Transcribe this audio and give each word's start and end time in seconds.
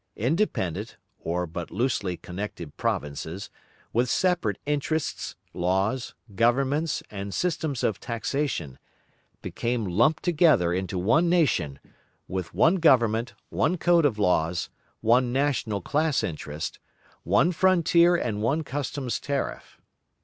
Independent, 0.17 0.97
or 1.19 1.45
but 1.45 1.69
loosely 1.69 2.17
connected 2.17 2.75
provinces, 2.75 3.51
with 3.93 4.09
separate 4.09 4.57
interests, 4.65 5.35
laws, 5.53 6.15
governments 6.33 7.03
and 7.11 7.35
systems 7.35 7.83
of 7.83 7.99
taxation, 7.99 8.79
became 9.43 9.85
lumped 9.85 10.23
together 10.23 10.73
into 10.73 10.97
one 10.97 11.29
nation, 11.29 11.77
with 12.27 12.51
one 12.51 12.77
government, 12.77 13.35
one 13.49 13.77
code 13.77 14.07
of 14.07 14.17
laws, 14.17 14.71
one 15.01 15.31
national 15.31 15.81
class 15.81 16.23
interest, 16.23 16.79
one 17.21 17.51
frontier 17.51 18.15
and 18.15 18.41
one 18.41 18.63
customs 18.63 19.19
tariff. 19.19 19.79